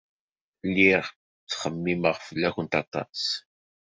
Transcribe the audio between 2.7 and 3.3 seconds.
aṭas.